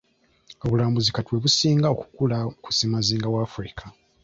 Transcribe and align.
Obulambuzi 0.63 1.09
kati 1.15 1.29
bwe 1.31 1.41
businga 1.43 1.87
okukula 1.95 2.37
ku 2.63 2.69
ssemazinga 2.71 3.27
wa 3.33 3.39
Africa. 3.47 3.83